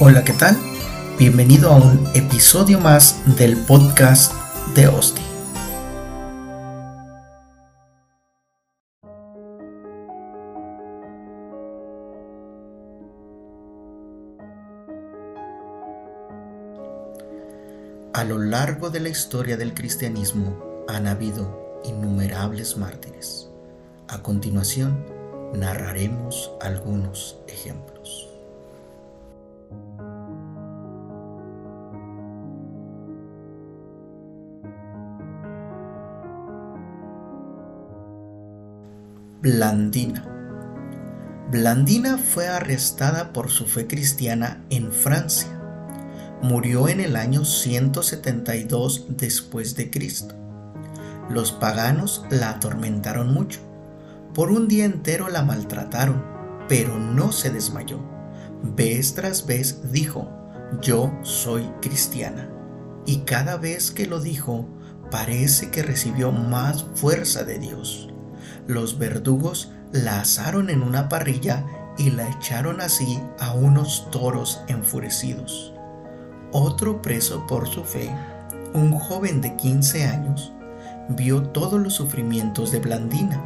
Hola, 0.00 0.22
¿qué 0.22 0.32
tal? 0.32 0.56
Bienvenido 1.18 1.72
a 1.72 1.76
un 1.76 2.06
episodio 2.14 2.78
más 2.78 3.20
del 3.36 3.56
podcast 3.56 4.32
de 4.76 4.86
Osti. 4.86 5.20
A 18.14 18.22
lo 18.22 18.38
largo 18.38 18.90
de 18.90 19.00
la 19.00 19.08
historia 19.08 19.56
del 19.56 19.74
cristianismo 19.74 20.84
han 20.86 21.08
habido 21.08 21.80
innumerables 21.82 22.76
mártires. 22.76 23.50
A 24.06 24.22
continuación, 24.22 25.04
narraremos 25.54 26.52
algunos 26.60 27.40
ejemplos. 27.48 27.97
Blandina. 39.40 40.26
Blandina 41.52 42.18
fue 42.18 42.48
arrestada 42.48 43.32
por 43.32 43.50
su 43.50 43.66
fe 43.66 43.86
cristiana 43.86 44.64
en 44.68 44.90
Francia. 44.90 45.48
Murió 46.42 46.88
en 46.88 46.98
el 46.98 47.14
año 47.14 47.44
172 47.44 49.06
después 49.10 49.76
de 49.76 49.90
Cristo. 49.90 50.34
Los 51.30 51.52
paganos 51.52 52.24
la 52.30 52.50
atormentaron 52.50 53.32
mucho. 53.32 53.60
Por 54.34 54.50
un 54.50 54.66
día 54.66 54.84
entero 54.84 55.28
la 55.28 55.44
maltrataron, 55.44 56.24
pero 56.68 56.98
no 56.98 57.30
se 57.30 57.50
desmayó. 57.50 58.00
Vez 58.64 59.14
tras 59.14 59.46
vez 59.46 59.92
dijo, 59.92 60.28
yo 60.82 61.16
soy 61.22 61.62
cristiana. 61.80 62.50
Y 63.06 63.18
cada 63.18 63.56
vez 63.56 63.92
que 63.92 64.06
lo 64.06 64.18
dijo, 64.18 64.68
parece 65.12 65.70
que 65.70 65.84
recibió 65.84 66.32
más 66.32 66.86
fuerza 66.96 67.44
de 67.44 67.60
Dios 67.60 68.08
los 68.68 68.98
verdugos 68.98 69.72
la 69.92 70.20
asaron 70.20 70.68
en 70.68 70.82
una 70.82 71.08
parrilla 71.08 71.64
y 71.96 72.10
la 72.10 72.28
echaron 72.28 72.82
así 72.82 73.18
a 73.40 73.54
unos 73.54 74.10
toros 74.10 74.60
enfurecidos. 74.68 75.72
Otro 76.52 77.00
preso 77.00 77.46
por 77.46 77.66
su 77.66 77.82
fe, 77.82 78.14
un 78.74 78.92
joven 78.92 79.40
de 79.40 79.56
15 79.56 80.04
años, 80.04 80.52
vio 81.08 81.44
todos 81.44 81.80
los 81.80 81.94
sufrimientos 81.94 82.70
de 82.70 82.80
Blandina. 82.80 83.42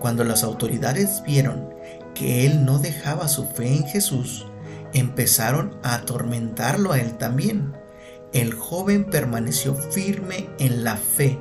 Cuando 0.00 0.24
las 0.24 0.42
autoridades 0.42 1.22
vieron 1.24 1.68
que 2.14 2.46
él 2.46 2.64
no 2.64 2.78
dejaba 2.78 3.28
su 3.28 3.46
fe 3.46 3.76
en 3.76 3.84
Jesús, 3.84 4.46
empezaron 4.94 5.76
a 5.82 5.96
atormentarlo 5.96 6.92
a 6.92 6.98
él 6.98 7.18
también. 7.18 7.74
El 8.32 8.54
joven 8.54 9.04
permaneció 9.04 9.74
firme 9.74 10.48
en 10.58 10.82
la 10.82 10.96
fe, 10.96 11.38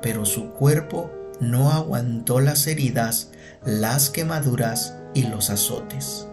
pero 0.00 0.24
su 0.24 0.50
cuerpo 0.52 1.10
no 1.40 1.70
aguantó 1.70 2.40
las 2.40 2.66
heridas, 2.66 3.30
las 3.64 4.10
quemaduras 4.10 4.96
y 5.14 5.24
los 5.24 5.50
azotes. 5.50 6.28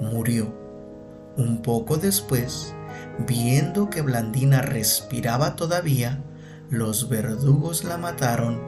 Murió. 0.00 0.54
Un 1.36 1.60
poco 1.62 1.96
después, 1.98 2.74
viendo 3.26 3.90
que 3.90 4.00
Blandina 4.00 4.62
respiraba 4.62 5.56
todavía, 5.56 6.22
los 6.70 7.08
verdugos 7.08 7.84
la 7.84 7.98
mataron 7.98 8.60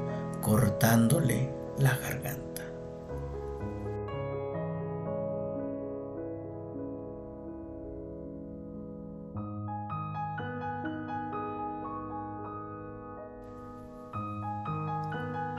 cortándole 0.43 1.51
la 1.79 1.97
garganta. 1.97 2.48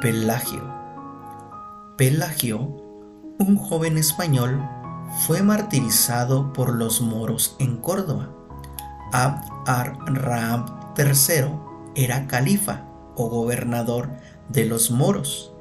Pelagio. 0.01 0.63
Pelagio, 1.97 2.59
un 3.37 3.57
joven 3.57 3.97
español, 3.97 4.65
fue 5.27 5.43
martirizado 5.43 6.53
por 6.53 6.73
los 6.73 7.01
moros 7.01 7.57
en 7.59 7.75
Córdoba. 7.75 8.33
Abd 9.11 9.43
ar-Rahman 9.67 10.93
III 10.97 11.51
era 11.95 12.27
califa 12.27 12.85
o 13.17 13.27
gobernador 13.27 14.09
de 14.47 14.65
los 14.65 14.89
moros. 14.89 15.51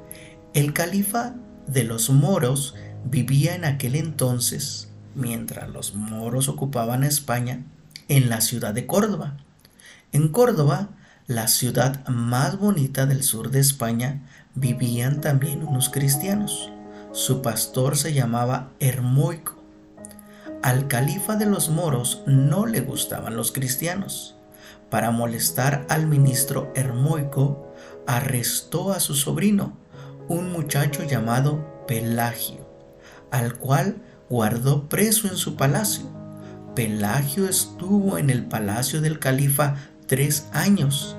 El 0.53 0.71
califa 0.71 1.35
de 1.67 1.83
los 1.83 2.09
moros 2.09 2.75
vivía 3.03 3.55
en 3.55 3.65
aquel 3.65 3.95
entonces, 3.95 4.89
mientras 5.15 5.67
los 5.67 5.95
moros 5.95 6.47
ocupaban 6.47 7.03
España, 7.03 7.65
en 8.07 8.29
la 8.29 8.39
ciudad 8.39 8.73
de 8.73 8.87
Córdoba. 8.87 9.35
En 10.13 10.29
Córdoba 10.29 10.91
la 11.29 11.47
ciudad 11.47 12.07
más 12.07 12.57
bonita 12.57 13.05
del 13.05 13.21
sur 13.21 13.51
de 13.51 13.59
España, 13.59 14.23
vivían 14.55 15.21
también 15.21 15.63
unos 15.63 15.89
cristianos. 15.89 16.71
Su 17.11 17.43
pastor 17.43 17.97
se 17.97 18.13
llamaba 18.13 18.71
Hermoico. 18.79 19.63
Al 20.63 20.87
califa 20.87 21.35
de 21.35 21.45
los 21.45 21.69
moros 21.69 22.23
no 22.25 22.65
le 22.65 22.81
gustaban 22.81 23.37
los 23.37 23.51
cristianos. 23.51 24.37
Para 24.89 25.11
molestar 25.11 25.85
al 25.87 26.07
ministro 26.07 26.73
Hermoico, 26.73 27.75
arrestó 28.07 28.91
a 28.91 28.99
su 28.99 29.13
sobrino, 29.13 29.77
un 30.29 30.51
muchacho 30.51 31.03
llamado 31.03 31.85
Pelagio, 31.87 32.67
al 33.29 33.53
cual 33.53 34.01
guardó 34.31 34.89
preso 34.89 35.27
en 35.27 35.37
su 35.37 35.55
palacio. 35.55 36.05
Pelagio 36.75 37.47
estuvo 37.47 38.17
en 38.17 38.31
el 38.31 38.45
palacio 38.45 38.99
del 38.99 39.19
califa 39.19 39.75
tres 40.07 40.47
años 40.53 41.17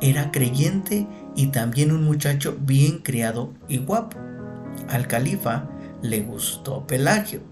era 0.00 0.30
creyente 0.30 1.06
y 1.36 1.48
también 1.48 1.92
un 1.92 2.04
muchacho 2.04 2.56
bien 2.60 2.98
criado 2.98 3.52
y 3.68 3.78
guapo. 3.78 4.18
Al 4.88 5.06
califa 5.06 5.68
le 6.02 6.20
gustó 6.20 6.86
Pelagio, 6.86 7.42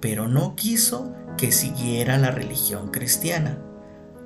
pero 0.00 0.28
no 0.28 0.56
quiso 0.56 1.14
que 1.36 1.52
siguiera 1.52 2.18
la 2.18 2.30
religión 2.30 2.90
cristiana. 2.90 3.58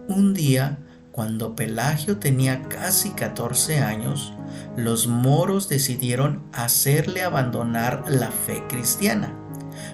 Un 0.09 0.35
día, 0.35 0.79
cuando 1.13 1.55
Pelagio 1.55 2.19
tenía 2.19 2.63
casi 2.63 3.11
14 3.11 3.81
años, 3.81 4.33
los 4.77 5.07
moros 5.07 5.69
decidieron 5.69 6.43
hacerle 6.53 7.23
abandonar 7.23 8.05
la 8.09 8.31
fe 8.31 8.65
cristiana. 8.69 9.35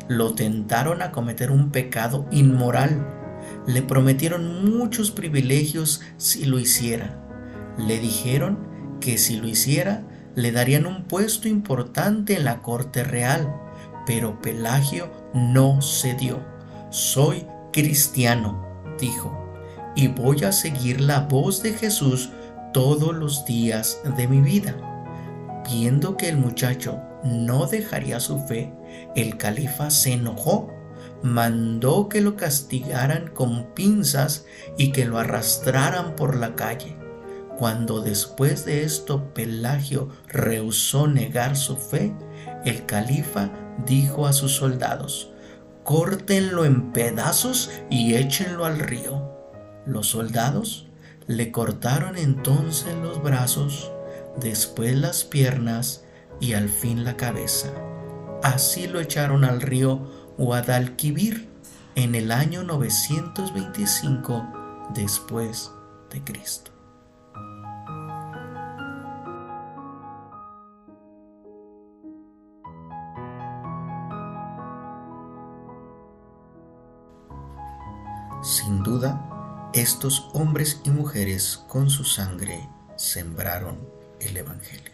Lo 0.09 0.35
tentaron 0.35 1.03
a 1.03 1.11
cometer 1.11 1.51
un 1.51 1.71
pecado 1.71 2.27
inmoral. 2.31 3.07
Le 3.67 3.83
prometieron 3.83 4.65
muchos 4.77 5.11
privilegios 5.11 6.01
si 6.17 6.45
lo 6.45 6.59
hiciera 6.59 7.23
le 7.79 7.99
dijeron 7.99 8.59
que 9.01 9.19
si 9.19 9.37
lo 9.37 9.49
hiciera 9.49 10.03
le 10.35 10.53
darían 10.53 10.87
un 10.87 11.05
puesto 11.05 11.49
importante 11.49 12.37
en 12.37 12.45
la 12.45 12.63
corte 12.63 13.05
real, 13.05 13.55
pero 14.07 14.41
Pelagio 14.41 15.11
no 15.35 15.81
cedió. 15.83 16.41
Soy 16.91 17.47
cristiano, 17.73 18.67
dijo, 18.99 19.39
y 19.95 20.09
voy 20.09 20.45
a 20.45 20.53
seguir 20.53 21.01
la 21.01 21.21
voz 21.21 21.63
de 21.63 21.73
Jesús 21.73 22.31
todos 22.73 23.15
los 23.15 23.45
días 23.45 24.01
de 24.17 24.27
mi 24.27 24.41
vida. 24.41 24.75
Viendo 25.71 26.17
que 26.17 26.29
el 26.29 26.39
muchacho 26.39 27.01
no 27.25 27.67
dejaría 27.67 28.21
su 28.21 28.39
fe, 28.47 28.73
el 29.15 29.37
califa 29.37 29.91
se 29.91 30.13
enojó, 30.15 30.73
mandó 31.23 32.09
que 32.09 32.21
lo 32.21 32.37
castigaran 32.37 33.29
con 33.29 33.75
pinzas 33.75 34.45
y 34.77 34.93
que 34.93 35.05
lo 35.05 35.19
arrastraran 35.19 36.17
por 36.17 36.37
la 36.37 36.57
calle. 36.57 36.97
Cuando 37.63 38.01
después 38.01 38.65
de 38.65 38.83
esto 38.83 39.33
Pelagio 39.35 40.09
rehusó 40.27 41.07
negar 41.07 41.57
su 41.57 41.77
fe, 41.77 42.13
el 42.65 42.87
califa 42.87 43.53
dijo 43.87 44.27
a 44.27 44.33
sus 44.33 44.57
soldados, 44.57 45.31
córtenlo 45.85 46.65
en 46.65 46.91
pedazos 46.91 47.71
y 47.89 48.15
échenlo 48.15 48.65
al 48.65 48.81
río. 48.81 49.31
Los 49.87 50.09
soldados 50.09 50.89
le 51.29 51.53
cortaron 51.53 52.17
entonces 52.17 52.97
los 53.01 53.23
brazos, 53.23 53.93
después 54.41 54.97
las 54.97 55.23
piernas 55.23 56.03
y 56.41 56.55
al 56.55 56.69
fin 56.69 57.05
la 57.05 57.17
cabeza. 57.17 57.69
Así 58.43 58.89
lo 58.89 58.99
echaron 58.99 59.45
al 59.45 59.61
río 59.61 60.01
Guadalquivir 60.37 61.49
en 61.95 62.17
el 62.17 62.33
año 62.33 62.65
925 62.65 64.49
después 64.97 65.71
de 66.11 66.25
Cristo. 66.25 66.72
Sin 78.43 78.83
duda, 78.83 79.71
estos 79.73 80.29
hombres 80.35 80.81
y 80.85 80.91
mujeres 80.91 81.65
con 81.69 81.89
su 81.89 82.03
sangre 82.03 82.69
sembraron 82.97 83.79
el 84.19 84.37
Evangelio. 84.37 84.93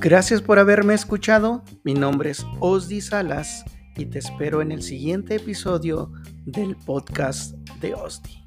Gracias 0.00 0.42
por 0.42 0.60
haberme 0.60 0.94
escuchado. 0.94 1.64
Mi 1.82 1.92
nombre 1.92 2.30
es 2.30 2.46
Osdi 2.60 3.00
Salas 3.00 3.64
y 3.96 4.06
te 4.06 4.20
espero 4.20 4.62
en 4.62 4.70
el 4.70 4.80
siguiente 4.80 5.34
episodio 5.34 6.12
del 6.46 6.76
podcast 6.76 7.54
de 7.80 7.94
Osdi. 7.94 8.44